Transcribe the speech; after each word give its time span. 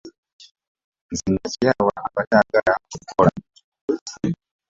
Nze 1.11 1.27
nakyawa 1.33 1.93
abatayagala 2.07 2.73
kukola. 2.91 3.31